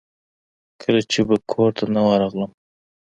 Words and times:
کله 0.81 1.01
چې 1.11 1.19
به 1.27 1.35
کورته 1.51 1.83
نه 1.95 2.01
ورغلم. 2.07 2.51